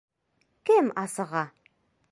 —Кем 0.69 0.89
асыға? 1.03 1.47